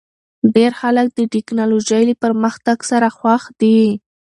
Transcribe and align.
ډېر 0.55 0.71
خلک 0.81 1.07
د 1.13 1.19
ټکنالوژۍ 1.33 2.03
له 2.09 2.15
پرمختګ 2.23 2.77
سره 2.91 3.07
خوښ 3.17 3.43
دي. 3.59 3.79